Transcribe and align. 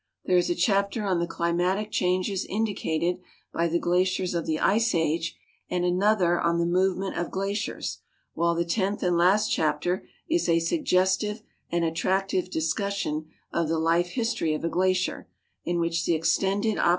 There 0.25 0.35
is 0.37 0.49
a 0.49 0.55
cliai)ter 0.55 1.03
on 1.05 1.19
the 1.19 1.27
climatic 1.27 1.91
changes 1.91 2.43
imlicated 2.49 3.19
by 3.53 3.67
the 3.67 3.77
glaciers 3.77 4.33
of 4.33 4.47
the 4.47 4.59
Ice 4.59 4.95
Age 4.95 5.37
and 5.69 5.85
another 5.85 6.41
on 6.41 6.57
the 6.57 6.65
movement 6.65 7.19
of 7.19 7.29
glaciers, 7.29 7.99
while 8.33 8.55
the 8.55 8.65
tenth 8.65 9.03
and 9.03 9.15
last 9.15 9.51
chapter 9.51 10.07
is 10.27 10.49
a 10.49 10.57
suggestive 10.57 11.43
and 11.71 11.85
attractive 11.85 12.49
discussion 12.49 13.27
of 13.53 13.67
the 13.67 13.77
life 13.77 14.07
history 14.13 14.55
of 14.55 14.63
a 14.63 14.69
glacier, 14.69 15.27
in 15.65 15.79
which 15.79 16.03
the 16.07 16.15
extended 16.15 16.79
ob. 16.79 16.89